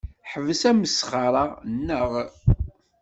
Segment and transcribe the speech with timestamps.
[0.31, 1.45] Ḥbes asmesxer-a,
[1.77, 2.11] naɣ?